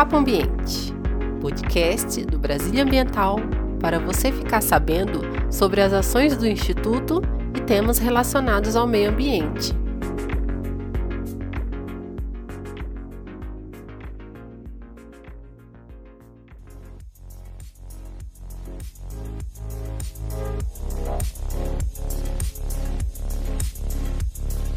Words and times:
Papo 0.00 0.16
Ambiente, 0.16 0.94
podcast 1.42 2.24
do 2.24 2.38
Brasília 2.38 2.84
Ambiental 2.84 3.36
para 3.78 3.98
você 3.98 4.32
ficar 4.32 4.62
sabendo 4.62 5.20
sobre 5.52 5.82
as 5.82 5.92
ações 5.92 6.34
do 6.38 6.46
Instituto 6.46 7.20
e 7.54 7.60
temas 7.60 7.98
relacionados 7.98 8.76
ao 8.76 8.86
meio 8.86 9.10
ambiente. 9.10 9.78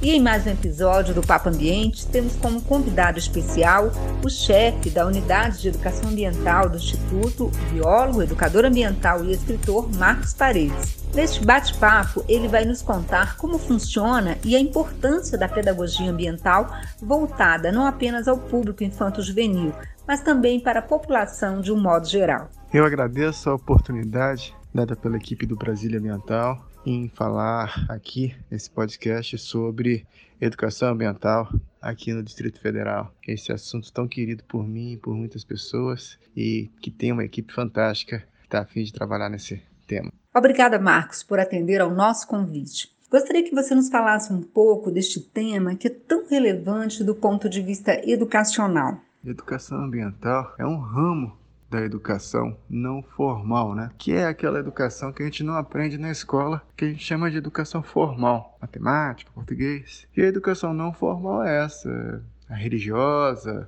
E 0.04 0.12
em 0.12 0.22
mais 0.22 0.46
um 0.46 0.50
episódio 0.50 1.16
do 1.16 1.22
Papo 1.22 1.48
Ambiente, 1.48 2.06
temos 2.08 2.36
como 2.36 2.62
convidado 2.62 3.18
especial 3.18 3.90
o 4.22 4.30
chefe 4.30 4.90
da 4.90 5.08
Unidade 5.08 5.62
de 5.62 5.70
Educação 5.70 6.10
Ambiental 6.10 6.68
do 6.68 6.76
Instituto, 6.76 7.50
biólogo, 7.72 8.22
educador 8.22 8.66
ambiental 8.66 9.24
e 9.24 9.32
escritor 9.32 9.90
Marcos 9.96 10.34
Paredes. 10.34 11.02
Neste 11.16 11.46
bate-papo, 11.46 12.22
ele 12.28 12.50
vai 12.50 12.66
nos 12.66 12.82
contar 12.82 13.38
como 13.38 13.58
funciona 13.58 14.38
e 14.44 14.58
a 14.58 14.60
importância 14.60 15.38
da 15.38 15.48
pedagogia 15.48 16.12
ambiental 16.12 16.70
voltada 17.02 17.72
não 17.72 17.86
apenas 17.86 18.28
ao 18.28 18.38
público 18.38 18.84
infanto-juvenil, 18.84 19.72
mas 20.06 20.20
também 20.20 20.60
para 20.60 20.80
a 20.80 20.84
população 20.84 21.62
de 21.62 21.72
um 21.72 21.80
modo 21.80 22.10
geral. 22.10 22.50
Eu 22.74 22.84
agradeço 22.84 23.50
a 23.50 23.56
oportunidade 23.56 24.54
dada 24.76 24.98
pela 24.98 25.16
equipe 25.16 25.46
do 25.46 25.56
Brasília 25.56 25.98
Ambiental 25.98 26.73
em 26.86 27.10
falar 27.10 27.86
aqui 27.90 28.36
nesse 28.52 28.70
podcast 28.70 29.38
sobre 29.38 30.06
educação 30.40 30.90
ambiental 30.90 31.48
aqui 31.82 32.14
no 32.14 32.22
Distrito 32.22 32.60
Federal. 32.60 33.14
Esse 33.28 33.52
assunto 33.52 33.92
tão 33.92 34.08
querido 34.08 34.44
por 34.44 34.68
mim 34.68 34.94
e 34.94 34.98
por 34.98 35.16
muitas 35.16 35.44
pessoas 35.44 36.18
e 36.36 36.70
que 36.82 36.92
tem 36.92 37.12
uma 37.12 37.24
equipe 37.24 37.54
fantástica 37.54 38.20
que 38.20 38.46
está 38.46 38.62
a 38.62 38.66
fim 38.66 38.84
de 38.84 38.94
trabalhar 38.94 39.30
nesse 39.30 39.62
tema. 39.88 40.12
Obrigada, 40.36 40.80
Marcos, 40.80 41.24
por 41.24 41.40
atender 41.40 41.80
ao 41.80 41.92
nosso 41.92 42.28
convite. 42.28 42.92
Gostaria 43.10 43.44
que 43.44 43.54
você 43.54 43.76
nos 43.76 43.90
falasse 43.90 44.34
um 44.34 44.42
pouco 44.42 44.92
deste 44.92 45.20
tema 45.20 45.76
que 45.76 45.88
é 45.88 45.92
tão 45.92 46.28
relevante 46.28 47.04
do 47.04 47.14
ponto 47.14 47.48
de 47.48 47.62
vista 47.62 48.02
educacional. 48.10 49.00
Educação 49.24 49.78
ambiental 49.78 50.54
é 50.58 50.66
um 50.66 50.78
ramo 50.78 51.38
da 51.74 51.82
educação 51.82 52.56
não 52.70 53.02
formal, 53.02 53.74
né? 53.74 53.90
Que 53.98 54.14
é 54.14 54.28
aquela 54.28 54.60
educação 54.60 55.12
que 55.12 55.24
a 55.24 55.26
gente 55.26 55.44
não 55.44 55.56
aprende 55.56 55.98
na 55.98 56.12
escola, 56.12 56.62
que 56.78 56.86
a 56.86 56.88
gente 56.88 57.04
chama 57.04 57.32
de 57.32 57.38
educação 57.38 57.82
formal, 57.82 58.56
matemática, 58.62 59.32
português. 59.34 60.08
E 60.16 60.22
a 60.22 60.28
educação 60.28 60.72
não 60.72 60.94
formal 60.94 61.44
é 61.44 61.64
essa, 61.66 62.24
a 62.48 62.54
religiosa, 62.54 63.68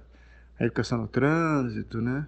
a 0.59 0.63
educação 0.63 0.99
no 0.99 1.07
trânsito, 1.07 1.99
né? 1.99 2.27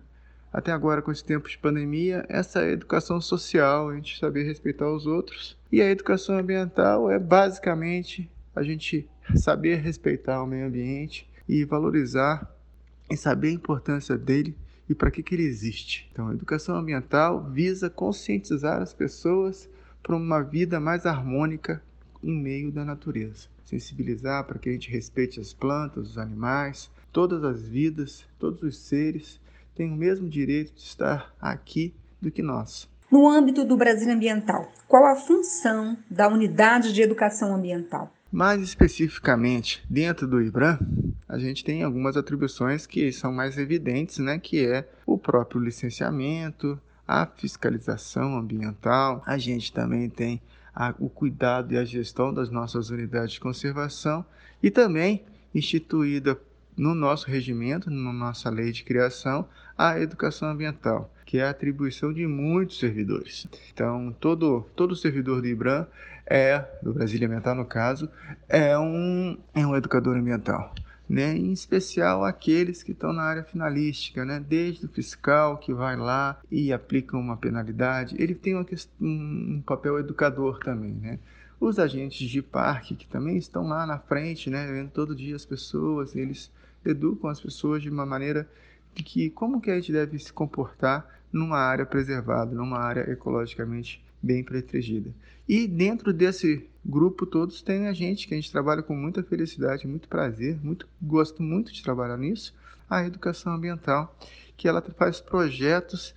Até 0.52 0.72
agora, 0.72 1.03
com 1.03 1.11
esse 1.11 1.23
tempo 1.23 1.47
de 1.47 1.59
pandemia, 1.59 2.25
essa 2.28 2.62
é 2.62 2.69
a 2.69 2.72
educação 2.72 3.22
social, 3.22 3.89
a 3.89 3.95
gente 3.95 4.17
saber 4.17 4.45
respeitar 4.45 4.89
os 4.89 5.06
outros. 5.06 5.56
E 5.72 5.80
a 5.80 5.91
educação 5.91 6.39
ambiental 6.39 7.12
é 7.12 7.19
basicamente 7.19 8.28
a 8.56 8.64
gente 8.64 9.08
saber 9.36 9.75
respeitar 9.75 10.41
o 10.41 10.47
meio 10.47 10.66
ambiente 10.66 11.30
e 11.47 11.64
valorizar 11.64 12.52
e 13.12 13.16
saber 13.16 13.50
a 13.50 13.52
importância 13.52 14.17
dele 14.17 14.58
e 14.89 14.95
para 14.95 15.11
que, 15.11 15.21
que 15.21 15.35
ele 15.35 15.43
existe. 15.43 16.09
Então, 16.11 16.30
a 16.30 16.33
educação 16.33 16.75
ambiental 16.75 17.43
visa 17.43 17.89
conscientizar 17.89 18.81
as 18.81 18.94
pessoas 18.94 19.69
para 20.02 20.16
uma 20.16 20.41
vida 20.41 20.79
mais 20.79 21.05
harmônica 21.05 21.81
em 22.23 22.33
meio 22.33 22.71
da 22.71 22.85
natureza. 22.85 23.47
Sensibilizar 23.66 24.45
para 24.45 24.57
que 24.57 24.69
a 24.69 24.71
gente 24.71 24.89
respeite 24.89 25.39
as 25.39 25.53
plantas, 25.53 26.11
os 26.11 26.17
animais, 26.17 26.89
todas 27.11 27.44
as 27.44 27.67
vidas, 27.67 28.25
todos 28.39 28.63
os 28.63 28.77
seres 28.77 29.39
têm 29.75 29.91
o 29.91 29.95
mesmo 29.95 30.29
direito 30.29 30.73
de 30.73 30.81
estar 30.81 31.33
aqui 31.39 31.94
do 32.22 32.31
que 32.31 32.41
nós. 32.41 32.89
No 33.12 33.28
âmbito 33.28 33.63
do 33.63 33.78
Brasil 33.78 34.12
Ambiental, 34.12 34.72
qual 34.88 35.06
a 35.06 35.16
função 35.16 35.97
da 36.09 36.28
unidade 36.28 36.94
de 36.94 37.01
educação 37.01 37.56
ambiental? 37.56 38.12
Mais 38.31 38.62
especificamente, 38.62 39.81
dentro 39.89 40.28
do 40.28 40.41
IBRAM, 40.41 40.79
a 41.27 41.38
gente 41.38 41.63
tem 41.63 41.83
algumas 41.83 42.15
atribuições 42.15 42.85
que 42.85 43.11
são 43.11 43.31
mais 43.31 43.57
evidentes, 43.57 44.19
né, 44.19 44.39
que 44.39 44.65
é 44.65 44.88
o 45.05 45.17
próprio 45.17 45.61
licenciamento, 45.61 46.79
a 47.07 47.25
fiscalização 47.25 48.38
ambiental. 48.38 49.21
A 49.25 49.38
gente 49.38 49.71
também 49.71 50.09
tem 50.09 50.41
a, 50.73 50.93
o 50.99 51.09
cuidado 51.09 51.73
e 51.73 51.77
a 51.77 51.83
gestão 51.83 52.33
das 52.33 52.49
nossas 52.49 52.89
unidades 52.89 53.33
de 53.33 53.39
conservação 53.39 54.25
e 54.63 54.71
também 54.71 55.23
instituída 55.53 56.39
no 56.77 56.93
nosso 56.93 57.27
regimento, 57.27 57.89
na 57.89 58.13
nossa 58.13 58.49
lei 58.49 58.71
de 58.71 58.83
criação, 58.83 59.47
a 59.77 59.99
educação 59.99 60.49
ambiental, 60.49 61.11
que 61.25 61.39
é 61.39 61.44
a 61.44 61.49
atribuição 61.49 62.13
de 62.13 62.25
muitos 62.27 62.79
servidores. 62.79 63.47
Então, 63.73 64.15
todo, 64.19 64.65
todo 64.75 64.95
servidor 64.95 65.41
do 65.41 65.47
IBRAM 65.47 65.88
é, 66.25 66.63
do 66.83 66.94
Brasília 66.94 67.27
Ambiental 67.27 67.55
no 67.55 67.65
caso, 67.65 68.09
é 68.47 68.77
um, 68.77 69.38
é 69.55 69.65
um 69.65 69.75
educador 69.75 70.15
ambiental. 70.15 70.73
Né, 71.09 71.38
em 71.38 71.53
especial 71.53 72.25
aqueles 72.25 72.84
que 72.84 72.91
estão 72.91 73.13
na 73.13 73.23
área 73.23 73.41
finalística, 73.41 74.25
né, 74.25 74.44
desde 74.45 74.85
o 74.85 74.90
fiscal 74.90 75.57
que 75.57 75.73
vai 75.73 75.95
lá 75.95 76.38
e 76.51 76.73
aplica 76.73 77.16
uma 77.16 77.38
penalidade, 77.38 78.13
ele 78.19 78.35
tem 78.35 78.53
uma 78.53 78.66
um 79.00 79.63
papel 79.66 79.97
educador 80.00 80.59
também, 80.59 80.91
né? 80.91 81.18
Os 81.62 81.79
agentes 81.79 82.29
de 82.29 82.41
parque 82.41 82.94
que 82.94 83.07
também 83.07 83.38
estão 83.38 83.69
lá 83.69 83.85
na 83.85 83.97
frente, 83.97 84.50
né, 84.50 84.68
vendo 84.69 84.91
todo 84.91 85.16
dia 85.16 85.35
as 85.38 85.45
pessoas, 85.45 86.13
eles 86.13 86.51
educam 86.84 87.29
as 87.29 87.39
pessoas 87.39 87.81
de 87.81 87.89
uma 87.89 88.06
maneira 88.06 88.45
que 88.94 89.29
como 89.29 89.62
que 89.62 89.72
a 89.72 89.75
gente 89.75 89.91
deve 89.91 90.19
se 90.19 90.34
comportar 90.34 91.16
numa 91.31 91.57
área 91.57 91.85
preservada, 91.85 92.55
numa 92.55 92.79
área 92.79 93.09
ecologicamente 93.11 94.03
bem 94.21 94.43
protegida. 94.43 95.11
E 95.47 95.67
dentro 95.67 96.11
desse 96.11 96.67
grupo 96.85 97.25
todos 97.25 97.61
tem 97.61 97.88
a 97.88 97.93
gente 97.93 98.27
que 98.27 98.33
a 98.33 98.38
gente 98.38 98.51
trabalha 98.51 98.81
com 98.81 98.95
muita 98.95 99.23
felicidade, 99.23 99.88
muito 99.88 100.07
prazer, 100.07 100.57
muito 100.63 100.88
gosto 101.01 101.43
muito 101.43 101.71
de 101.71 101.83
trabalhar 101.83 102.17
nisso, 102.17 102.53
a 102.89 103.05
educação 103.05 103.53
ambiental, 103.53 104.17
que 104.55 104.67
ela 104.67 104.81
faz 104.81 105.19
projetos 105.19 106.15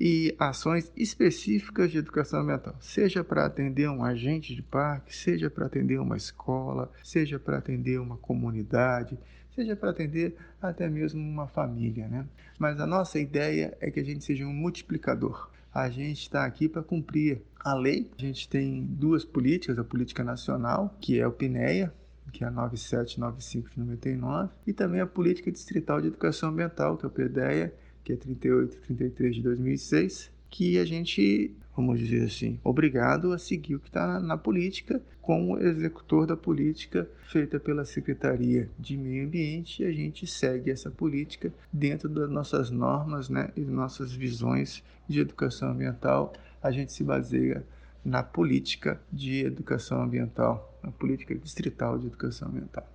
e 0.00 0.34
ações 0.38 0.90
específicas 0.96 1.90
de 1.90 1.98
educação 1.98 2.40
ambiental, 2.40 2.74
seja 2.80 3.22
para 3.22 3.46
atender 3.46 3.88
um 3.88 4.04
agente 4.04 4.54
de 4.54 4.62
parque, 4.62 5.14
seja 5.14 5.48
para 5.50 5.66
atender 5.66 6.00
uma 6.00 6.16
escola, 6.16 6.90
seja 7.02 7.38
para 7.38 7.58
atender 7.58 8.00
uma 8.00 8.16
comunidade, 8.16 9.18
seja 9.54 9.76
para 9.76 9.90
atender 9.90 10.36
até 10.60 10.88
mesmo 10.88 11.20
uma 11.20 11.46
família, 11.46 12.08
né? 12.08 12.26
Mas 12.58 12.80
a 12.80 12.86
nossa 12.86 13.18
ideia 13.18 13.76
é 13.80 13.90
que 13.90 14.00
a 14.00 14.04
gente 14.04 14.24
seja 14.24 14.44
um 14.44 14.52
multiplicador 14.52 15.50
a 15.72 15.88
gente 15.88 16.22
está 16.22 16.44
aqui 16.44 16.68
para 16.68 16.82
cumprir 16.82 17.40
a 17.58 17.74
lei. 17.74 18.10
A 18.18 18.20
gente 18.20 18.48
tem 18.48 18.84
duas 18.84 19.24
políticas, 19.24 19.78
a 19.78 19.84
política 19.84 20.22
nacional, 20.22 20.94
que 21.00 21.18
é 21.18 21.26
o 21.26 21.32
PNEA, 21.32 21.92
que 22.32 22.44
é 22.44 22.46
a 22.46 22.50
9795 22.50 23.70
de 23.70 23.80
99, 23.80 24.52
e 24.66 24.72
também 24.72 25.00
a 25.00 25.06
política 25.06 25.50
distrital 25.50 26.00
de 26.00 26.08
educação 26.08 26.50
ambiental, 26.50 26.96
que 26.96 27.04
é 27.04 27.08
o 27.08 27.10
PDEA, 27.10 27.74
que 28.04 28.12
é 28.12 28.16
3833 28.16 29.36
de 29.36 29.42
2006, 29.42 30.30
que 30.50 30.78
a 30.78 30.84
gente 30.84 31.54
vamos 31.76 31.98
dizer 31.98 32.24
assim, 32.24 32.58
obrigado 32.62 33.32
a 33.32 33.38
seguir 33.38 33.76
o 33.76 33.80
que 33.80 33.88
está 33.88 34.20
na, 34.20 34.36
política 34.36 35.02
como 35.20 35.58
executor 35.58 36.26
da 36.26 36.36
política 36.36 37.08
feita 37.28 37.58
pela 37.58 37.84
Secretaria 37.84 38.68
de 38.78 38.96
Meio 38.96 39.26
Ambiente 39.26 39.84
a 39.84 39.92
gente 39.92 40.26
segue 40.26 40.70
essa 40.70 40.90
política 40.90 41.52
dentro 41.72 42.08
das 42.08 42.28
nossas 42.28 42.70
normas 42.70 43.28
né, 43.28 43.50
e 43.56 43.60
nossas 43.60 44.12
visões 44.12 44.82
de 45.08 45.20
educação 45.20 45.70
ambiental. 45.70 46.32
A 46.62 46.70
gente 46.70 46.92
se 46.92 47.02
baseia 47.02 47.64
na 48.04 48.22
política 48.22 49.00
de 49.12 49.44
educação 49.44 50.02
ambiental, 50.02 50.78
na 50.82 50.90
política 50.90 51.34
distrital 51.34 51.98
de 51.98 52.06
educação 52.06 52.48
ambiental. 52.48 52.91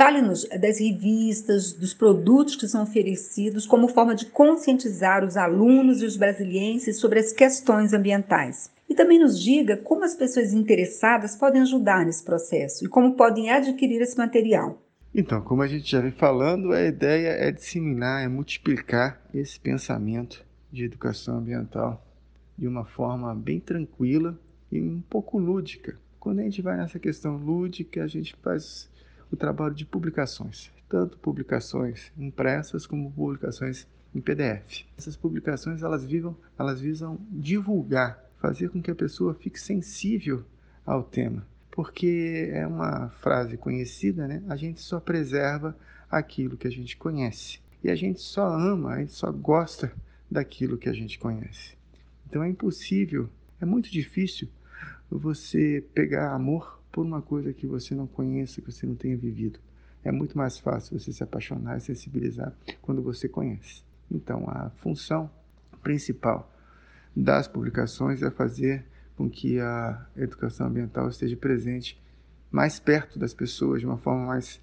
Fale-nos 0.00 0.48
das 0.58 0.80
revistas, 0.80 1.74
dos 1.74 1.92
produtos 1.92 2.56
que 2.56 2.66
são 2.66 2.84
oferecidos 2.84 3.66
como 3.66 3.86
forma 3.86 4.14
de 4.14 4.24
conscientizar 4.24 5.22
os 5.22 5.36
alunos 5.36 6.00
e 6.00 6.06
os 6.06 6.16
brasilienses 6.16 6.98
sobre 6.98 7.18
as 7.18 7.34
questões 7.34 7.92
ambientais. 7.92 8.70
E 8.88 8.94
também 8.94 9.18
nos 9.18 9.38
diga 9.38 9.76
como 9.76 10.02
as 10.02 10.14
pessoas 10.14 10.54
interessadas 10.54 11.36
podem 11.36 11.60
ajudar 11.60 12.06
nesse 12.06 12.24
processo 12.24 12.82
e 12.82 12.88
como 12.88 13.12
podem 13.12 13.50
adquirir 13.50 14.00
esse 14.00 14.16
material. 14.16 14.82
Então, 15.14 15.42
como 15.42 15.60
a 15.60 15.68
gente 15.68 15.90
já 15.90 16.00
vem 16.00 16.12
falando, 16.12 16.72
a 16.72 16.82
ideia 16.82 17.32
é 17.32 17.52
disseminar, 17.52 18.24
é 18.24 18.26
multiplicar 18.26 19.20
esse 19.34 19.60
pensamento 19.60 20.42
de 20.72 20.82
educação 20.82 21.36
ambiental 21.36 22.02
de 22.56 22.66
uma 22.66 22.86
forma 22.86 23.34
bem 23.34 23.60
tranquila 23.60 24.34
e 24.72 24.80
um 24.80 25.02
pouco 25.02 25.38
lúdica. 25.38 25.98
Quando 26.18 26.38
a 26.40 26.44
gente 26.44 26.62
vai 26.62 26.78
nessa 26.78 26.98
questão 26.98 27.36
lúdica, 27.36 28.02
a 28.02 28.06
gente 28.06 28.34
faz 28.42 28.89
o 29.30 29.36
trabalho 29.36 29.74
de 29.74 29.84
publicações, 29.84 30.70
tanto 30.88 31.18
publicações 31.18 32.12
impressas 32.18 32.86
como 32.86 33.10
publicações 33.12 33.86
em 34.14 34.20
PDF. 34.20 34.84
Essas 34.98 35.16
publicações 35.16 35.82
elas, 35.82 36.04
vivam, 36.04 36.36
elas 36.58 36.80
visam 36.80 37.18
divulgar, 37.30 38.24
fazer 38.40 38.70
com 38.70 38.82
que 38.82 38.90
a 38.90 38.94
pessoa 38.94 39.34
fique 39.34 39.60
sensível 39.60 40.44
ao 40.84 41.02
tema, 41.02 41.46
porque 41.70 42.50
é 42.52 42.66
uma 42.66 43.10
frase 43.20 43.56
conhecida, 43.56 44.26
né? 44.26 44.42
A 44.48 44.56
gente 44.56 44.80
só 44.80 44.98
preserva 44.98 45.76
aquilo 46.10 46.56
que 46.56 46.66
a 46.66 46.70
gente 46.70 46.96
conhece. 46.96 47.60
E 47.82 47.90
a 47.90 47.94
gente 47.94 48.20
só 48.20 48.46
ama, 48.46 48.94
a 48.94 48.98
gente 48.98 49.12
só 49.12 49.30
gosta 49.30 49.92
daquilo 50.30 50.76
que 50.76 50.88
a 50.88 50.92
gente 50.92 51.18
conhece. 51.18 51.76
Então 52.28 52.42
é 52.42 52.48
impossível, 52.48 53.28
é 53.60 53.64
muito 53.64 53.90
difícil 53.90 54.48
você 55.10 55.84
pegar 55.94 56.32
amor 56.32 56.79
por 56.90 57.04
uma 57.04 57.22
coisa 57.22 57.52
que 57.52 57.66
você 57.66 57.94
não 57.94 58.06
conheça, 58.06 58.60
que 58.60 58.70
você 58.70 58.86
não 58.86 58.94
tenha 58.94 59.16
vivido. 59.16 59.58
É 60.02 60.10
muito 60.10 60.36
mais 60.36 60.58
fácil 60.58 60.98
você 60.98 61.12
se 61.12 61.22
apaixonar 61.22 61.76
e 61.76 61.80
sensibilizar 61.80 62.52
quando 62.80 63.02
você 63.02 63.28
conhece. 63.28 63.82
Então, 64.10 64.44
a 64.48 64.70
função 64.76 65.30
principal 65.82 66.50
das 67.14 67.46
publicações 67.46 68.22
é 68.22 68.30
fazer 68.30 68.84
com 69.16 69.28
que 69.28 69.60
a 69.60 70.06
educação 70.16 70.66
ambiental 70.66 71.08
esteja 71.08 71.36
presente 71.36 72.00
mais 72.50 72.80
perto 72.80 73.18
das 73.18 73.34
pessoas, 73.34 73.80
de 73.80 73.86
uma 73.86 73.98
forma 73.98 74.26
mais 74.26 74.60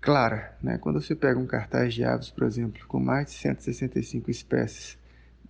clara. 0.00 0.56
Né? 0.62 0.78
Quando 0.78 1.00
você 1.00 1.14
pega 1.14 1.38
um 1.38 1.46
cartaz 1.46 1.94
de 1.94 2.04
aves, 2.04 2.30
por 2.30 2.44
exemplo, 2.44 2.84
com 2.86 2.98
mais 2.98 3.26
de 3.26 3.34
165 3.34 4.30
espécies 4.30 4.98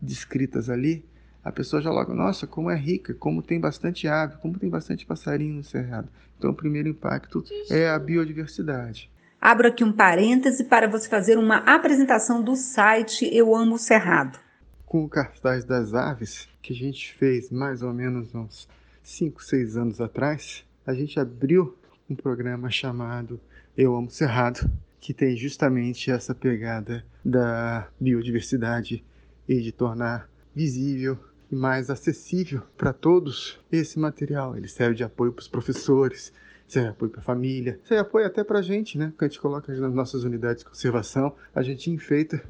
descritas 0.00 0.68
ali, 0.68 1.04
a 1.42 1.50
pessoa 1.50 1.80
já 1.80 1.90
logo, 1.90 2.14
nossa, 2.14 2.46
como 2.46 2.70
é 2.70 2.76
rica, 2.76 3.14
como 3.14 3.42
tem 3.42 3.58
bastante 3.58 4.06
ave, 4.06 4.36
como 4.38 4.58
tem 4.58 4.68
bastante 4.68 5.06
passarinho 5.06 5.54
no 5.54 5.64
cerrado. 5.64 6.08
Então, 6.38 6.50
o 6.50 6.54
primeiro 6.54 6.88
impacto 6.88 7.44
é 7.70 7.88
a 7.88 7.98
biodiversidade. 7.98 9.10
Abro 9.40 9.68
aqui 9.68 9.82
um 9.82 9.92
parêntese 9.92 10.64
para 10.64 10.86
você 10.86 11.08
fazer 11.08 11.38
uma 11.38 11.58
apresentação 11.58 12.42
do 12.42 12.54
site 12.54 13.28
Eu 13.34 13.56
Amo 13.56 13.76
o 13.76 13.78
Cerrado. 13.78 14.38
Com 14.84 15.04
o 15.04 15.08
cartaz 15.08 15.64
das 15.64 15.94
aves, 15.94 16.46
que 16.60 16.74
a 16.74 16.76
gente 16.76 17.14
fez 17.14 17.50
mais 17.50 17.82
ou 17.82 17.92
menos 17.92 18.34
uns 18.34 18.68
5, 19.02 19.42
6 19.42 19.76
anos 19.78 20.00
atrás, 20.00 20.62
a 20.86 20.92
gente 20.92 21.18
abriu 21.18 21.74
um 22.08 22.14
programa 22.14 22.70
chamado 22.70 23.40
Eu 23.74 23.96
Amo 23.96 24.10
Cerrado, 24.10 24.70
que 25.00 25.14
tem 25.14 25.34
justamente 25.36 26.10
essa 26.10 26.34
pegada 26.34 27.02
da 27.24 27.88
biodiversidade 27.98 29.02
e 29.48 29.60
de 29.60 29.72
tornar 29.72 30.28
visível 30.54 31.18
e 31.50 31.56
mais 31.56 31.90
acessível 31.90 32.62
para 32.76 32.92
todos 32.92 33.58
esse 33.70 33.98
material. 33.98 34.56
Ele 34.56 34.68
serve 34.68 34.94
de 34.94 35.04
apoio 35.04 35.32
para 35.32 35.42
os 35.42 35.48
professores, 35.48 36.32
serve 36.66 36.88
é 36.88 36.90
apoio 36.90 37.10
para 37.10 37.20
a 37.20 37.24
família, 37.24 37.80
serve 37.84 38.02
apoio 38.02 38.26
até 38.26 38.44
para 38.44 38.60
a 38.60 38.62
gente, 38.62 38.96
né? 38.96 39.12
Que 39.18 39.24
a 39.24 39.28
gente 39.28 39.40
coloca 39.40 39.72
nas 39.74 39.92
nossas 39.92 40.22
unidades 40.22 40.62
de 40.62 40.68
conservação, 40.68 41.34
a 41.54 41.62
gente 41.62 41.90
enfeita 41.90 42.42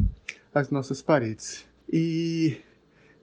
as 0.54 0.70
nossas 0.70 1.00
paredes. 1.00 1.66
E 1.90 2.60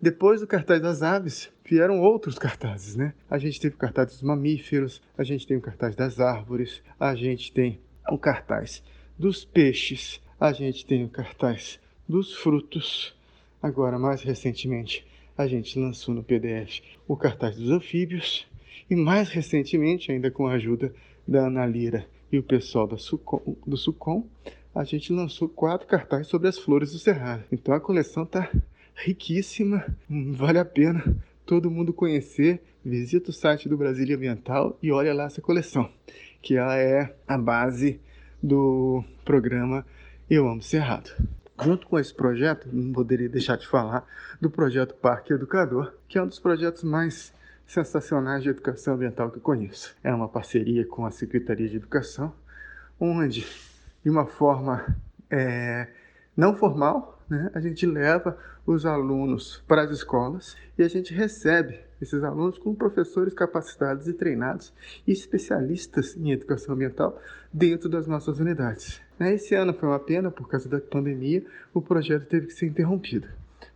depois 0.01 0.41
do 0.41 0.47
cartaz 0.47 0.81
das 0.81 1.01
aves, 1.01 1.51
vieram 1.63 2.01
outros 2.01 2.37
cartazes, 2.39 2.95
né? 2.95 3.13
A 3.29 3.37
gente 3.37 3.59
teve 3.59 3.75
o 3.75 3.77
cartaz 3.77 4.07
dos 4.07 4.21
mamíferos, 4.21 5.01
a 5.17 5.23
gente 5.23 5.45
tem 5.45 5.57
o 5.57 5.61
cartaz 5.61 5.95
das 5.95 6.19
árvores, 6.19 6.81
a 6.99 7.13
gente 7.15 7.51
tem 7.51 7.79
o 8.09 8.17
cartaz 8.17 8.83
dos 9.17 9.45
peixes, 9.45 10.21
a 10.39 10.51
gente 10.51 10.85
tem 10.85 11.03
o 11.03 11.09
cartaz 11.09 11.79
dos 12.07 12.35
frutos. 12.35 13.15
Agora, 13.61 13.97
mais 13.97 14.21
recentemente, 14.21 15.05
a 15.37 15.47
gente 15.47 15.77
lançou 15.77 16.15
no 16.15 16.23
PDF 16.23 16.81
o 17.07 17.15
cartaz 17.15 17.55
dos 17.55 17.69
anfíbios 17.69 18.47
e 18.89 18.95
mais 18.95 19.29
recentemente, 19.29 20.11
ainda 20.11 20.31
com 20.31 20.47
a 20.47 20.53
ajuda 20.53 20.93
da 21.27 21.47
Ana 21.47 21.65
Lira 21.65 22.07
e 22.31 22.37
o 22.39 22.43
pessoal 22.43 22.87
da 22.87 22.97
Sucom, 22.97 23.55
do 23.65 23.77
Sucom, 23.77 24.25
a 24.73 24.83
gente 24.83 25.13
lançou 25.13 25.47
quatro 25.47 25.87
cartazes 25.87 26.27
sobre 26.27 26.47
as 26.47 26.57
flores 26.57 26.91
do 26.91 26.99
Cerrado. 26.99 27.43
Então 27.51 27.73
a 27.73 27.79
coleção 27.79 28.23
está 28.23 28.49
riquíssima, 28.95 29.85
vale 30.09 30.59
a 30.59 30.65
pena 30.65 31.03
todo 31.45 31.71
mundo 31.71 31.93
conhecer. 31.93 32.61
Visita 32.83 33.31
o 33.31 33.33
site 33.33 33.67
do 33.67 33.77
Brasília 33.77 34.15
Ambiental 34.15 34.77
e 34.81 34.91
olha 34.91 35.13
lá 35.13 35.25
essa 35.25 35.41
coleção, 35.41 35.89
que 36.41 36.55
ela 36.55 36.77
é 36.77 37.13
a 37.27 37.37
base 37.37 37.99
do 38.41 39.03
programa 39.25 39.85
Eu 40.29 40.47
Amo 40.47 40.61
Cerrado. 40.61 41.11
Junto 41.61 41.87
com 41.87 41.97
esse 41.97 42.13
projeto, 42.13 42.69
não 42.71 42.93
poderia 42.93 43.27
deixar 43.27 43.57
de 43.57 43.67
falar 43.67 44.05
do 44.39 44.49
projeto 44.49 44.93
Parque 44.93 45.33
Educador, 45.33 45.93
que 46.07 46.17
é 46.17 46.21
um 46.21 46.27
dos 46.27 46.39
projetos 46.39 46.83
mais 46.83 47.33
sensacionais 47.65 48.43
de 48.43 48.49
educação 48.49 48.93
ambiental 48.93 49.31
que 49.31 49.37
eu 49.37 49.41
conheço. 49.41 49.95
É 50.03 50.13
uma 50.13 50.29
parceria 50.29 50.85
com 50.85 51.05
a 51.05 51.11
Secretaria 51.11 51.67
de 51.67 51.77
Educação, 51.77 52.33
onde, 52.99 53.45
de 54.03 54.09
uma 54.09 54.25
forma 54.25 54.95
é, 55.29 55.87
não 56.35 56.55
formal, 56.55 57.21
né, 57.27 57.49
a 57.53 57.59
gente 57.59 57.85
leva 57.85 58.37
os 58.65 58.85
alunos 58.85 59.63
para 59.67 59.83
as 59.83 59.91
escolas 59.91 60.55
e 60.77 60.83
a 60.83 60.87
gente 60.87 61.13
recebe 61.13 61.79
esses 62.01 62.23
alunos 62.23 62.57
com 62.59 62.75
professores 62.75 63.33
capacitados 63.33 64.07
e 64.07 64.13
treinados 64.13 64.71
e 65.05 65.11
especialistas 65.11 66.15
em 66.15 66.31
educação 66.31 66.75
ambiental 66.75 67.19
dentro 67.51 67.89
das 67.89 68.05
nossas 68.07 68.39
unidades. 68.39 69.01
Né, 69.19 69.33
esse 69.33 69.55
ano 69.55 69.73
foi 69.73 69.89
uma 69.89 69.99
pena, 69.99 70.29
por 70.29 70.47
causa 70.47 70.69
da 70.69 70.79
pandemia, 70.79 71.43
o 71.73 71.81
projeto 71.81 72.25
teve 72.27 72.47
que 72.47 72.53
ser 72.53 72.67
interrompido. 72.67 73.27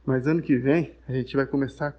Mas 0.06 0.28
ano 0.28 0.42
que 0.42 0.58
vem 0.58 0.92
a 1.08 1.14
gente 1.14 1.36
vai 1.36 1.46
começar 1.46 1.96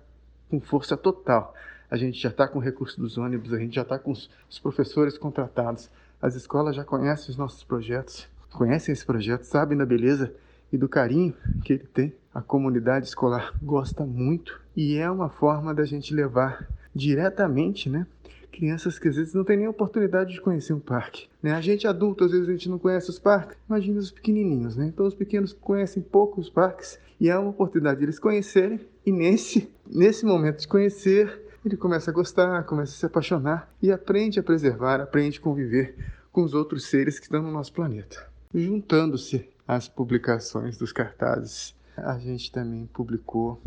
com 0.48 0.60
força 0.60 0.96
total 0.96 1.54
a 1.92 1.96
gente 1.98 2.18
já 2.18 2.30
está 2.30 2.48
com 2.48 2.58
o 2.58 2.62
recurso 2.62 2.98
dos 2.98 3.18
ônibus, 3.18 3.52
a 3.52 3.58
gente 3.58 3.74
já 3.74 3.82
está 3.82 3.98
com 3.98 4.12
os, 4.12 4.30
os 4.48 4.58
professores 4.58 5.18
contratados, 5.18 5.90
as 6.22 6.34
escolas 6.34 6.74
já 6.74 6.82
conhecem 6.82 7.28
os 7.28 7.36
nossos 7.36 7.62
projetos, 7.64 8.26
conhecem 8.50 8.94
esse 8.94 9.04
projeto, 9.04 9.42
sabem 9.42 9.76
da 9.76 9.84
beleza 9.84 10.32
e 10.72 10.78
do 10.78 10.88
carinho 10.88 11.34
que 11.62 11.74
ele 11.74 11.84
tem. 11.84 12.14
A 12.34 12.40
comunidade 12.40 13.04
escolar 13.04 13.52
gosta 13.62 14.06
muito 14.06 14.58
e 14.74 14.96
é 14.96 15.10
uma 15.10 15.28
forma 15.28 15.74
da 15.74 15.84
gente 15.84 16.14
levar 16.14 16.66
diretamente, 16.94 17.90
né? 17.90 18.06
Crianças 18.52 18.98
que 18.98 19.08
às 19.08 19.16
vezes 19.16 19.32
não 19.32 19.44
têm 19.44 19.56
nem 19.56 19.66
oportunidade 19.66 20.34
de 20.34 20.40
conhecer 20.40 20.74
um 20.74 20.78
parque. 20.78 21.26
Né? 21.42 21.52
A 21.52 21.60
gente 21.60 21.86
adulto, 21.86 22.24
às 22.24 22.30
vezes 22.30 22.48
a 22.48 22.52
gente 22.52 22.68
não 22.68 22.78
conhece 22.78 23.08
os 23.08 23.18
parques, 23.18 23.56
imagina 23.66 23.98
os 23.98 24.12
pequenininhos, 24.12 24.76
né? 24.76 24.86
Então 24.86 25.06
os 25.06 25.14
pequenos 25.14 25.52
conhecem 25.54 26.02
pouco 26.02 26.40
os 26.40 26.50
parques 26.50 26.98
e 27.18 27.30
é 27.30 27.36
uma 27.36 27.50
oportunidade 27.50 27.98
de 27.98 28.04
eles 28.04 28.18
conhecerem 28.18 28.78
e 29.04 29.10
nesse, 29.10 29.68
nesse 29.86 30.24
momento 30.24 30.60
de 30.60 30.68
conhecer, 30.68 31.42
ele 31.64 31.76
começa 31.76 32.10
a 32.10 32.14
gostar, 32.14 32.64
começa 32.64 32.92
a 32.92 32.96
se 32.96 33.06
apaixonar 33.06 33.72
e 33.82 33.90
aprende 33.90 34.38
a 34.38 34.42
preservar, 34.42 35.00
aprende 35.00 35.38
a 35.38 35.42
conviver 35.42 35.96
com 36.30 36.42
os 36.42 36.54
outros 36.54 36.84
seres 36.84 37.18
que 37.18 37.26
estão 37.26 37.42
no 37.42 37.50
nosso 37.50 37.72
planeta. 37.72 38.28
Juntando-se 38.54 39.48
às 39.66 39.88
publicações 39.88 40.76
dos 40.76 40.92
cartazes, 40.92 41.74
a 41.96 42.18
gente 42.18 42.52
também 42.52 42.86
publicou 42.86 43.60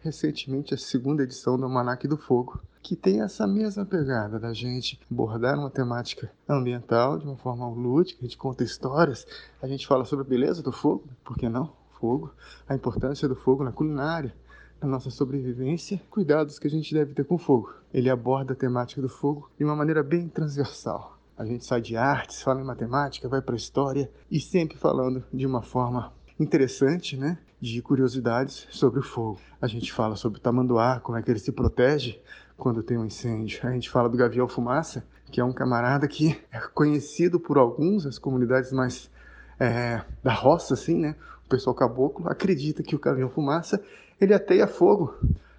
recentemente 0.00 0.74
a 0.74 0.78
segunda 0.78 1.22
edição 1.22 1.56
do 1.56 1.64
Almanac 1.64 2.06
do 2.08 2.16
Fogo, 2.16 2.60
que 2.82 2.96
tem 2.96 3.22
essa 3.22 3.46
mesma 3.46 3.86
pegada 3.86 4.40
da 4.40 4.52
gente 4.52 4.98
abordar 5.10 5.56
uma 5.58 5.70
temática 5.70 6.30
ambiental 6.48 7.16
de 7.16 7.24
uma 7.24 7.36
forma 7.36 7.68
lúdica, 7.68 8.18
a 8.20 8.24
gente 8.24 8.36
conta 8.36 8.64
histórias, 8.64 9.24
a 9.62 9.68
gente 9.68 9.86
fala 9.86 10.04
sobre 10.04 10.26
a 10.26 10.28
beleza 10.28 10.62
do 10.62 10.72
fogo, 10.72 11.04
por 11.24 11.36
que 11.36 11.48
não? 11.48 11.72
Fogo, 12.00 12.32
a 12.68 12.74
importância 12.74 13.28
do 13.28 13.36
fogo 13.36 13.62
na 13.62 13.70
culinária, 13.70 14.34
a 14.80 14.86
nossa 14.86 15.10
sobrevivência, 15.10 16.02
cuidados 16.10 16.58
que 16.58 16.66
a 16.66 16.70
gente 16.70 16.92
deve 16.92 17.14
ter 17.14 17.24
com 17.24 17.36
o 17.36 17.38
fogo. 17.38 17.72
Ele 17.94 18.10
aborda 18.10 18.52
a 18.52 18.56
temática 18.56 19.00
do 19.00 19.08
fogo 19.08 19.48
de 19.56 19.64
uma 19.64 19.76
maneira 19.76 20.02
bem 20.02 20.28
transversal. 20.28 21.16
A 21.38 21.46
gente 21.46 21.64
sai 21.64 21.80
de 21.80 21.96
artes, 21.96 22.42
fala 22.42 22.60
em 22.60 22.64
matemática, 22.64 23.28
vai 23.28 23.40
para 23.40 23.54
história 23.54 24.10
e 24.28 24.40
sempre 24.40 24.76
falando 24.76 25.22
de 25.32 25.46
uma 25.46 25.62
forma 25.62 26.12
interessante, 26.38 27.16
né? 27.16 27.38
De 27.60 27.80
curiosidades 27.80 28.66
sobre 28.70 28.98
o 28.98 29.02
fogo. 29.02 29.38
A 29.60 29.68
gente 29.68 29.92
fala 29.92 30.16
sobre 30.16 30.40
o 30.40 30.42
tamanduá, 30.42 30.98
como 30.98 31.16
é 31.16 31.22
que 31.22 31.30
ele 31.30 31.38
se 31.38 31.52
protege 31.52 32.20
quando 32.56 32.82
tem 32.82 32.98
um 32.98 33.04
incêndio. 33.04 33.60
A 33.64 33.72
gente 33.72 33.90
fala 33.90 34.08
do 34.08 34.16
gavião 34.16 34.48
fumaça, 34.48 35.04
que 35.30 35.40
é 35.40 35.44
um 35.44 35.52
camarada 35.52 36.06
que 36.06 36.38
é 36.52 36.58
conhecido 36.58 37.40
por 37.40 37.58
alguns, 37.58 38.06
as 38.06 38.18
comunidades 38.18 38.72
mais 38.72 39.10
é, 39.58 40.02
da 40.22 40.32
roça, 40.32 40.74
assim, 40.74 40.98
né? 40.98 41.16
O 41.46 41.48
pessoal 41.48 41.74
caboclo 41.74 42.28
acredita 42.28 42.82
que 42.82 42.96
o 42.96 42.98
gavião 42.98 43.28
fumaça 43.28 43.82
ele 44.20 44.34
ateia 44.34 44.66
fogo, 44.66 45.14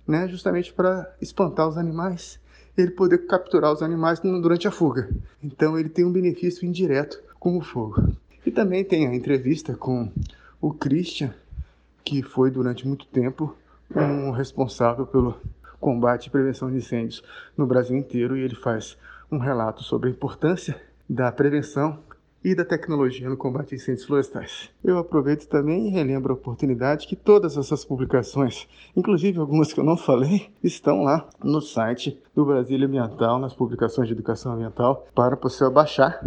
né, 0.08 0.28
justamente 0.28 0.74
para 0.74 1.14
espantar 1.22 1.68
os 1.68 1.78
animais, 1.78 2.40
ele 2.78 2.92
poder 2.92 3.26
capturar 3.28 3.72
os 3.74 3.82
animais 3.82 4.20
durante 4.20 4.68
a 4.68 4.72
fuga. 4.72 5.10
Então 5.44 5.78
ele 5.78 5.90
tem 5.90 6.06
um 6.06 6.12
benefício 6.12 6.66
indireto 6.66 7.22
com 7.40 7.58
o 7.58 7.62
fogo. 7.62 8.14
E 8.46 8.52
também 8.52 8.84
tem 8.84 9.08
a 9.08 9.16
entrevista 9.16 9.76
com 9.76 10.12
o 10.62 10.74
Christian, 10.74 11.34
que 12.04 12.22
foi 12.22 12.50
durante 12.50 12.88
muito 12.88 13.06
tempo 13.08 13.56
um 13.96 14.32
responsável 14.32 15.06
pelo 15.06 15.36
combate 15.84 16.28
e 16.28 16.30
prevenção 16.30 16.72
de 16.72 16.78
incêndios 16.78 17.22
no 17.58 17.68
Brasil 17.68 17.98
inteiro 17.98 18.38
e 18.38 18.42
ele 18.42 18.56
faz 18.56 18.98
um 19.30 19.38
relato 19.38 19.84
sobre 19.84 20.08
a 20.08 20.12
importância 20.12 20.82
da 21.10 21.30
prevenção 21.30 22.00
e 22.42 22.56
da 22.56 22.64
tecnologia 22.64 23.30
no 23.30 23.36
combate 23.36 23.74
a 23.74 23.76
incêndios 23.76 24.06
florestais. 24.06 24.70
Eu 24.82 24.98
aproveito 24.98 25.46
também 25.48 25.88
e 25.88 25.90
relembro 25.90 26.32
a 26.32 26.36
oportunidade 26.36 27.06
que 27.06 27.18
todas 27.18 27.58
essas 27.58 27.84
publicações, 27.84 28.68
inclusive 28.96 29.40
algumas 29.40 29.74
que 29.74 29.80
eu 29.80 29.84
não 29.84 29.98
falei, 29.98 30.50
estão 30.64 31.04
lá 31.04 31.28
no 31.44 31.62
site 31.62 32.18
do 32.34 32.46
Brasília 32.46 32.88
Ambiental, 32.88 33.38
nas 33.38 33.54
publicações 33.54 34.08
de 34.08 34.14
educação 34.14 34.54
ambiental, 34.54 35.06
para 35.14 35.36
você 35.36 35.70
baixar. 35.70 36.26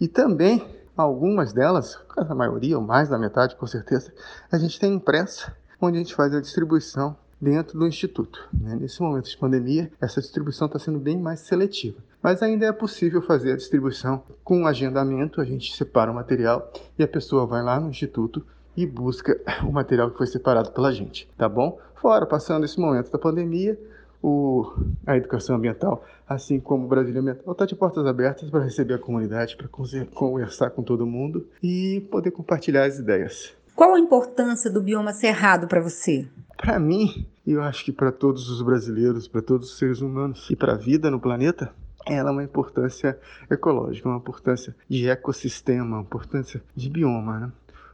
E 0.00 0.08
também 0.08 0.64
algumas 0.96 1.52
delas, 1.52 1.96
a 2.16 2.34
maioria 2.34 2.76
ou 2.76 2.84
mais 2.84 3.08
da 3.08 3.18
metade 3.18 3.54
com 3.54 3.66
certeza, 3.66 4.12
a 4.50 4.58
gente 4.58 4.80
tem 4.80 4.94
impressa, 4.94 5.56
onde 5.80 5.96
a 5.96 6.00
gente 6.00 6.14
faz 6.14 6.34
a 6.34 6.40
distribuição 6.40 7.16
dentro 7.40 7.78
do 7.78 7.86
Instituto. 7.86 8.48
Né? 8.52 8.76
Nesse 8.80 9.00
momento 9.00 9.28
de 9.28 9.36
pandemia, 9.36 9.90
essa 10.00 10.20
distribuição 10.20 10.66
está 10.66 10.78
sendo 10.78 10.98
bem 10.98 11.18
mais 11.18 11.40
seletiva. 11.40 11.98
Mas 12.22 12.42
ainda 12.42 12.66
é 12.66 12.72
possível 12.72 13.22
fazer 13.22 13.52
a 13.52 13.56
distribuição 13.56 14.22
com 14.42 14.62
um 14.62 14.66
agendamento, 14.66 15.40
a 15.40 15.44
gente 15.44 15.74
separa 15.76 16.10
o 16.10 16.14
material 16.14 16.72
e 16.98 17.02
a 17.02 17.08
pessoa 17.08 17.46
vai 17.46 17.62
lá 17.62 17.78
no 17.78 17.90
Instituto 17.90 18.44
e 18.76 18.86
busca 18.86 19.40
o 19.66 19.72
material 19.72 20.10
que 20.10 20.18
foi 20.18 20.26
separado 20.26 20.70
pela 20.72 20.92
gente, 20.92 21.28
tá 21.36 21.48
bom? 21.48 21.78
Fora, 21.94 22.26
passando 22.26 22.64
esse 22.64 22.78
momento 22.78 23.10
da 23.10 23.18
pandemia, 23.18 23.78
o, 24.22 24.72
a 25.06 25.16
educação 25.16 25.56
ambiental, 25.56 26.04
assim 26.28 26.58
como 26.58 26.84
o 26.84 26.88
Brasília 26.88 27.20
Ambiental, 27.20 27.52
está 27.52 27.64
de 27.64 27.74
portas 27.74 28.04
abertas 28.06 28.50
para 28.50 28.64
receber 28.64 28.94
a 28.94 28.98
comunidade, 28.98 29.56
para 29.56 29.68
conversar 29.68 30.70
com 30.70 30.82
todo 30.82 31.06
mundo 31.06 31.46
e 31.62 32.06
poder 32.10 32.32
compartilhar 32.32 32.84
as 32.84 32.98
ideias. 32.98 33.54
Qual 33.74 33.94
a 33.94 34.00
importância 34.00 34.70
do 34.70 34.82
bioma 34.82 35.12
cerrado 35.12 35.68
para 35.68 35.80
você? 35.80 36.26
Para 36.56 36.78
mim, 36.78 37.26
e 37.46 37.52
eu 37.52 37.62
acho 37.62 37.84
que 37.84 37.92
para 37.92 38.10
todos 38.10 38.48
os 38.48 38.62
brasileiros, 38.62 39.28
para 39.28 39.42
todos 39.42 39.70
os 39.70 39.78
seres 39.78 40.00
humanos 40.00 40.48
e 40.50 40.56
para 40.56 40.72
a 40.72 40.76
vida 40.76 41.10
no 41.10 41.20
planeta, 41.20 41.72
ela 42.06 42.30
é 42.30 42.32
uma 42.32 42.44
importância 42.44 43.18
ecológica, 43.50 44.08
uma 44.08 44.18
importância 44.18 44.74
de 44.88 45.08
ecossistema, 45.08 45.96
uma 45.96 46.02
importância 46.02 46.62
de 46.74 46.88
bioma. 46.88 47.38
Né? 47.38 47.52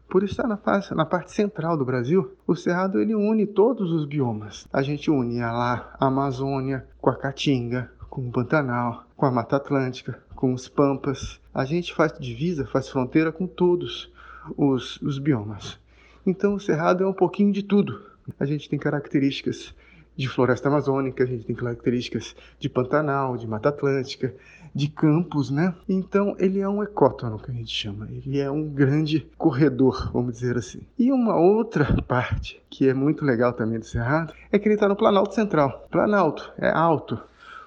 Por 0.08 0.22
estar 0.22 0.46
na, 0.46 0.58
na 0.94 1.04
parte 1.06 1.32
central 1.32 1.76
do 1.76 1.84
Brasil, 1.84 2.36
o 2.46 2.54
Cerrado 2.54 3.00
ele 3.00 3.14
une 3.14 3.46
todos 3.46 3.90
os 3.90 4.04
biomas. 4.04 4.68
A 4.72 4.82
gente 4.82 5.10
une 5.10 5.40
a 5.42 5.50
lá 5.50 5.96
a 5.98 6.06
Amazônia 6.06 6.86
com 7.00 7.10
a 7.10 7.16
Caatinga, 7.16 7.90
com 8.08 8.28
o 8.28 8.30
Pantanal, 8.30 9.04
com 9.16 9.26
a 9.26 9.30
Mata 9.30 9.56
Atlântica, 9.56 10.22
com 10.36 10.52
os 10.52 10.68
Pampas. 10.68 11.40
A 11.52 11.64
gente 11.64 11.94
faz 11.94 12.12
divisa, 12.18 12.66
faz 12.66 12.88
fronteira 12.88 13.32
com 13.32 13.46
todos 13.46 14.12
os, 14.56 15.00
os 15.00 15.18
biomas. 15.18 15.78
Então 16.26 16.54
o 16.54 16.60
Cerrado 16.60 17.02
é 17.02 17.06
um 17.06 17.12
pouquinho 17.12 17.52
de 17.52 17.62
tudo. 17.62 18.11
A 18.38 18.44
gente 18.44 18.68
tem 18.68 18.78
características 18.78 19.74
de 20.16 20.28
floresta 20.28 20.68
amazônica, 20.68 21.24
a 21.24 21.26
gente 21.26 21.44
tem 21.44 21.56
características 21.56 22.36
de 22.58 22.68
Pantanal, 22.68 23.36
de 23.36 23.46
Mata 23.46 23.70
Atlântica, 23.70 24.34
de 24.74 24.88
campos, 24.88 25.50
né? 25.50 25.74
Então 25.88 26.34
ele 26.38 26.60
é 26.60 26.68
um 26.68 26.82
ecótono 26.82 27.38
que 27.38 27.50
a 27.50 27.54
gente 27.54 27.74
chama. 27.74 28.08
Ele 28.10 28.38
é 28.38 28.50
um 28.50 28.68
grande 28.68 29.26
corredor, 29.36 30.10
vamos 30.12 30.34
dizer 30.34 30.56
assim. 30.56 30.80
E 30.98 31.10
uma 31.12 31.36
outra 31.36 32.00
parte 32.02 32.62
que 32.70 32.88
é 32.88 32.94
muito 32.94 33.24
legal 33.24 33.52
também 33.52 33.78
do 33.78 33.84
Cerrado 33.84 34.32
é 34.50 34.58
que 34.58 34.66
ele 34.66 34.74
está 34.74 34.88
no 34.88 34.96
Planalto 34.96 35.34
Central. 35.34 35.86
Planalto 35.90 36.52
é 36.58 36.70
alto, 36.70 37.18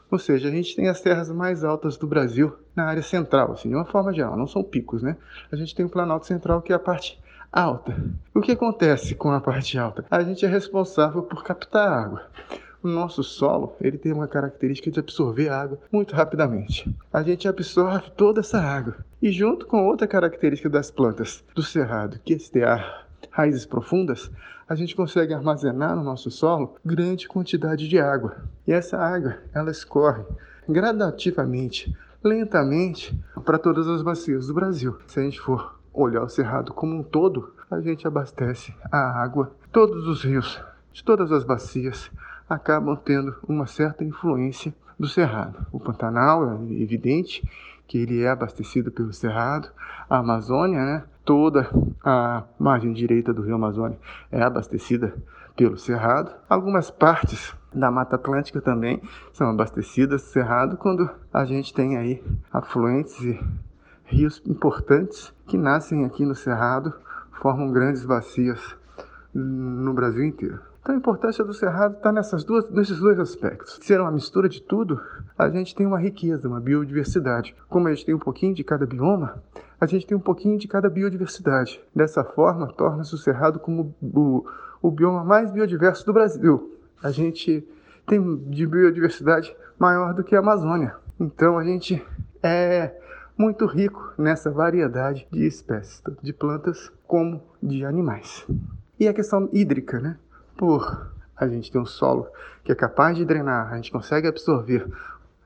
ou 0.09 0.19
seja, 0.19 0.47
a 0.47 0.51
gente 0.51 0.75
tem 0.75 0.88
as 0.88 1.01
terras 1.01 1.31
mais 1.31 1.63
altas 1.63 1.97
do 1.97 2.07
Brasil 2.07 2.55
na 2.75 2.85
área 2.85 3.01
central, 3.01 3.53
assim, 3.53 3.69
de 3.69 3.75
uma 3.75 3.85
forma 3.85 4.13
geral, 4.13 4.38
não 4.38 4.47
são 4.47 4.63
picos, 4.63 5.01
né? 5.01 5.17
A 5.51 5.55
gente 5.55 5.74
tem 5.74 5.85
o 5.85 5.89
Planalto 5.89 6.25
Central 6.25 6.62
que 6.62 6.71
é 6.71 6.75
a 6.75 6.79
parte 6.79 7.19
alta. 7.55 7.95
O 8.33 8.41
que 8.41 8.51
acontece 8.51 9.15
com 9.15 9.31
a 9.31 9.39
parte 9.39 9.79
alta? 9.79 10.05
A 10.12 10.21
gente 10.21 10.45
é 10.45 10.50
responsável 10.50 11.24
por 11.24 11.41
captar 11.41 11.88
água. 11.88 12.24
O 12.83 12.88
nosso 12.89 13.24
solo 13.24 13.74
ele 13.79 13.97
tem 13.97 14.12
uma 14.12 14.27
característica 14.27 14.91
de 14.91 15.00
absorver 15.00 15.47
água 15.47 15.79
muito 15.89 16.13
rapidamente. 16.13 16.93
A 17.13 17.24
gente 17.24 17.47
absorve 17.47 18.12
toda 18.12 18.41
essa 18.41 18.59
água. 18.59 18.97
E 19.21 19.31
junto 19.31 19.65
com 19.65 19.88
outra 19.88 20.05
característica 20.05 20.69
das 20.69 20.91
plantas 20.91 21.43
do 21.55 21.63
cerrado, 21.63 22.19
que 22.25 22.33
é 22.33 22.38
estear 22.38 23.07
raízes 23.31 23.65
profundas, 23.65 24.29
a 24.67 24.75
gente 24.75 24.95
consegue 24.95 25.33
armazenar 25.33 25.95
no 25.95 26.03
nosso 26.03 26.29
solo 26.29 26.75
grande 26.83 27.25
quantidade 27.25 27.88
de 27.88 27.97
água. 27.97 28.35
E 28.67 28.74
essa 28.74 28.97
água, 28.97 29.38
ela 29.53 29.71
escorre 29.71 30.24
gradativamente, 30.67 31.95
lentamente, 32.21 33.17
para 33.45 33.57
todas 33.57 33.88
as 33.88 34.01
bacias 34.01 34.47
do 34.47 34.53
Brasil. 34.53 34.97
Se 35.07 35.19
a 35.19 35.24
gente 35.24 35.39
for 35.39 35.75
olhar 35.95 36.23
o 36.23 36.29
cerrado 36.29 36.73
como 36.73 36.95
um 36.95 37.03
todo, 37.03 37.53
a 37.69 37.79
gente 37.79 38.07
abastece 38.07 38.73
a 38.91 39.21
água. 39.21 39.51
Todos 39.71 40.07
os 40.07 40.23
rios, 40.23 40.61
de 40.91 41.03
todas 41.03 41.31
as 41.31 41.43
bacias, 41.43 42.11
acabam 42.49 42.95
tendo 42.95 43.35
uma 43.47 43.65
certa 43.65 44.03
influência 44.03 44.73
do 44.99 45.07
cerrado. 45.07 45.65
O 45.71 45.79
Pantanal 45.79 46.51
é 46.51 46.73
evidente 46.73 47.47
que 47.87 47.97
ele 47.97 48.21
é 48.21 48.29
abastecido 48.29 48.91
pelo 48.91 49.13
cerrado. 49.13 49.69
A 50.09 50.17
Amazônia, 50.17 50.83
né, 50.83 51.03
toda 51.23 51.69
a 52.03 52.43
margem 52.59 52.93
direita 52.93 53.33
do 53.33 53.41
rio 53.41 53.55
Amazônia 53.55 53.97
é 54.31 54.41
abastecida 54.41 55.13
pelo 55.55 55.77
cerrado. 55.77 56.31
Algumas 56.49 56.91
partes 56.91 57.53
da 57.73 57.91
Mata 57.91 58.15
Atlântica 58.15 58.61
também 58.61 59.01
são 59.33 59.49
abastecidas 59.49 60.21
cerrado 60.23 60.77
quando 60.77 61.09
a 61.33 61.45
gente 61.45 61.73
tem 61.73 61.97
aí 61.97 62.23
afluentes 62.51 63.19
e 63.21 63.39
rios 64.05 64.41
importantes 64.45 65.33
que 65.45 65.57
nascem 65.57 66.05
aqui 66.05 66.25
no 66.25 66.35
Cerrado, 66.35 66.93
formam 67.33 67.71
grandes 67.71 68.05
bacias 68.05 68.59
no 69.33 69.93
Brasil 69.93 70.24
inteiro. 70.24 70.59
Então 70.81 70.93
a 70.93 70.97
importância 70.97 71.43
do 71.43 71.53
Cerrado 71.53 71.97
está 71.97 72.12
nessas 72.12 72.43
duas, 72.43 72.69
nesses 72.69 73.00
dois 73.00 73.19
aspectos. 73.19 73.79
Ser 73.81 74.00
uma 74.00 74.12
mistura 74.12 74.47
de 74.47 74.62
tudo, 74.62 75.01
a 75.38 75.50
gente 75.50 75.74
tem 75.74 75.85
uma 75.85 76.00
riqueza, 76.00 76.47
uma 76.47 76.62
biodiversidade. 76.62 77.55
Como 77.67 77.88
a 77.88 77.93
gente 77.93 78.05
tem 78.05 78.13
um 78.13 78.19
pouquinho 78.19 78.53
de 78.53 78.63
cada 78.63 78.85
bioma, 78.85 79.41
a 79.81 79.85
gente 79.88 80.05
tem 80.05 80.15
um 80.15 80.21
pouquinho 80.21 80.59
de 80.59 80.67
cada 80.67 80.88
biodiversidade. 80.88 81.81
Dessa 81.93 82.24
forma, 82.24 82.67
torna-se 82.67 83.15
o 83.15 83.17
Cerrado 83.17 83.59
como 83.59 83.95
o, 84.00 84.45
o 84.79 84.91
bioma 84.91 85.24
mais 85.24 85.50
biodiverso 85.50 86.05
do 86.05 86.13
Brasil. 86.13 86.77
A 87.01 87.09
gente 87.09 87.67
tem 88.05 88.38
de 88.50 88.67
biodiversidade 88.67 89.55
maior 89.79 90.13
do 90.13 90.24
que 90.24 90.35
a 90.35 90.39
Amazônia. 90.39 90.95
Então 91.19 91.57
a 91.57 91.63
gente 91.63 92.00
é 92.43 92.93
muito 93.38 93.65
rico 93.65 94.13
nessa 94.18 94.50
variedade 94.50 95.27
de 95.32 95.46
espécies, 95.46 96.00
tanto 96.00 96.24
de 96.24 96.34
plantas 96.34 96.92
como 97.08 97.42
de 97.62 97.86
animais. 97.86 98.46
E 99.00 99.08
a 99.08 99.13
questão 99.13 99.50
hídrica, 99.51 100.00
né? 100.00 100.18
Por 100.58 101.12
a 101.36 101.48
gente 101.48 101.72
ter 101.72 101.80
um 101.80 101.86
solo 101.86 102.27
que 102.63 102.72
é 102.72 102.75
capaz 102.75 103.18
de 103.18 103.25
drenar, 103.25 103.72
a 103.72 103.75
gente 103.75 103.92
consegue 103.92 104.27
absorver 104.27 104.88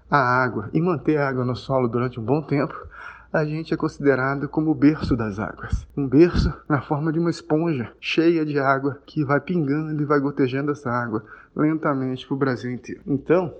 a 0.09 0.17
água 0.17 0.69
e 0.73 0.81
manter 0.81 1.17
a 1.17 1.27
água 1.27 1.43
no 1.43 1.55
solo 1.55 1.87
durante 1.87 2.19
um 2.19 2.23
bom 2.23 2.41
tempo, 2.41 2.73
a 3.31 3.45
gente 3.45 3.73
é 3.73 3.77
considerado 3.77 4.49
como 4.49 4.71
o 4.71 4.75
berço 4.75 5.15
das 5.15 5.37
águas. 5.37 5.85
Um 5.95 6.07
berço 6.07 6.51
na 6.67 6.81
forma 6.81 7.11
de 7.11 7.19
uma 7.19 7.29
esponja 7.29 7.91
cheia 7.99 8.43
de 8.43 8.57
água 8.59 8.99
que 9.05 9.23
vai 9.23 9.39
pingando 9.39 10.01
e 10.01 10.05
vai 10.05 10.19
gotejando 10.19 10.71
essa 10.71 10.89
água 10.89 11.23
lentamente 11.55 12.25
para 12.25 12.35
o 12.35 12.37
Brasil 12.37 12.71
inteiro. 12.71 13.01
Então, 13.05 13.53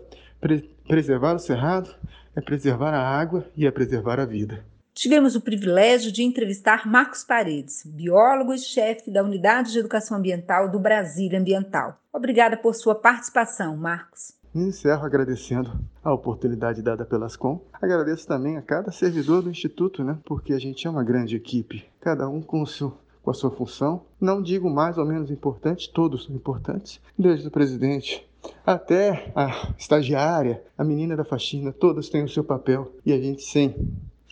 preservar 0.90 1.36
o 1.36 1.40
cerrado 1.40 1.96
é 2.36 2.42
preservar 2.42 2.96
a 2.96 3.08
água 3.08 3.46
e 3.56 3.68
é 3.68 3.70
preservar 3.70 4.20
a 4.20 4.26
vida. 4.26 4.66
Tivemos 4.92 5.36
o 5.36 5.42
privilégio 5.42 6.12
de 6.12 6.24
entrevistar 6.24 6.88
Marcos 6.88 7.24
Paredes, 7.24 7.84
biólogo 7.86 8.56
e 8.56 8.58
chefe 8.58 9.12
da 9.12 9.24
Unidade 9.24 9.72
de 9.72 9.78
Educação 9.78 10.18
Ambiental 10.18 10.68
do 10.68 10.80
Brasília 10.80 11.40
Ambiental. 11.40 12.00
Obrigada 12.12 12.58
por 12.58 12.74
sua 12.74 12.96
participação, 12.96 13.78
Marcos. 13.78 14.34
Encerro 14.54 15.06
agradecendo 15.06 15.80
a 16.04 16.12
oportunidade 16.12 16.82
dada 16.82 17.06
pelas 17.06 17.36
Com. 17.36 17.62
Agradeço 17.72 18.28
também 18.28 18.58
a 18.58 18.62
cada 18.64 18.92
servidor 18.92 19.44
do 19.44 19.52
Instituto, 19.52 20.04
né? 20.04 20.18
Porque 20.26 20.54
a 20.54 20.60
gente 20.60 20.88
é 20.88 20.90
uma 20.90 21.04
grande 21.04 21.36
equipe, 21.36 21.86
cada 22.02 22.28
um 22.28 22.42
com, 22.42 22.64
o 22.64 22.68
seu, 22.68 22.98
com 23.22 23.30
a 23.30 23.34
sua 23.36 23.52
função. 23.52 24.02
Não 24.20 24.42
digo 24.42 24.68
mais 24.72 24.98
ou 24.98 25.06
menos 25.06 25.30
importante, 25.30 25.94
todos 25.94 26.26
são 26.26 26.36
importantes, 26.36 27.00
desde 27.18 27.48
o 27.48 27.52
presidente 27.52 28.28
até 28.66 29.32
a 29.36 29.74
estagiária, 29.78 30.64
a 30.78 30.84
menina 30.84 31.16
da 31.16 31.24
faxina, 31.24 31.72
todas 31.72 32.10
têm 32.10 32.24
o 32.24 32.30
seu 32.30 32.44
papel. 32.44 32.92
E 33.06 33.12
a 33.12 33.18
gente, 33.20 33.42
sem 33.44 33.76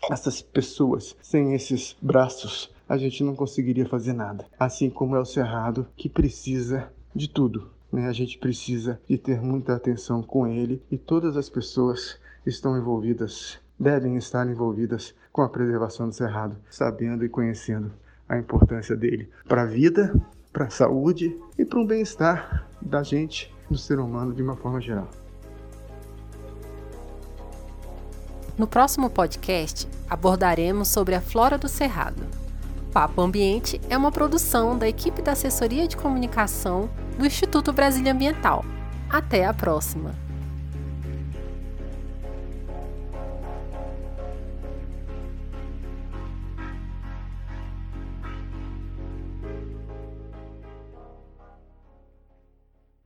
essas 0.09 0.41
pessoas, 0.41 1.15
sem 1.21 1.53
esses 1.53 1.95
braços, 2.01 2.71
a 2.87 2.97
gente 2.97 3.23
não 3.23 3.35
conseguiria 3.35 3.87
fazer 3.87 4.13
nada. 4.13 4.45
Assim 4.59 4.89
como 4.89 5.15
é 5.15 5.19
o 5.19 5.25
Cerrado, 5.25 5.87
que 5.95 6.07
precisa 6.07 6.91
de 7.13 7.27
tudo. 7.27 7.69
Né? 7.91 8.07
A 8.07 8.13
gente 8.13 8.37
precisa 8.37 8.99
de 9.07 9.17
ter 9.17 9.41
muita 9.41 9.75
atenção 9.75 10.21
com 10.21 10.47
ele 10.47 10.81
e 10.89 10.97
todas 10.97 11.35
as 11.35 11.49
pessoas 11.49 12.19
estão 12.45 12.77
envolvidas, 12.77 13.59
devem 13.77 14.15
estar 14.15 14.47
envolvidas 14.47 15.13
com 15.31 15.41
a 15.41 15.49
preservação 15.49 16.07
do 16.07 16.15
Cerrado, 16.15 16.57
sabendo 16.69 17.25
e 17.25 17.29
conhecendo 17.29 17.91
a 18.27 18.37
importância 18.37 18.95
dele 18.95 19.29
para 19.47 19.63
a 19.63 19.65
vida, 19.65 20.13
para 20.51 20.65
a 20.65 20.69
saúde 20.69 21.37
e 21.57 21.65
para 21.65 21.79
o 21.79 21.85
bem-estar 21.85 22.67
da 22.81 23.03
gente 23.03 23.53
do 23.69 23.77
ser 23.77 24.00
humano 24.00 24.33
de 24.33 24.41
uma 24.41 24.55
forma 24.55 24.79
geral. 24.81 25.07
No 28.57 28.65
próximo 28.65 29.09
podcast, 29.09 29.88
abordaremos 30.09 30.88
sobre 30.88 31.13
a 31.13 31.21
flora 31.21 31.57
do 31.57 31.67
cerrado. 31.67 32.24
Papo 32.91 33.21
Ambiente 33.21 33.79
é 33.89 33.95
uma 33.95 34.12
produção 34.12 34.77
da 34.77 34.88
equipe 34.88 35.21
da 35.21 35.33
Assessoria 35.33 35.88
de 35.88 35.95
Comunicação 35.95 36.89
do 37.17 37.25
Instituto 37.25 37.71
Brasília 37.71 38.13
Ambiental. 38.13 38.65
Até 39.09 39.45
a 39.45 39.53
próxima! 39.53 40.26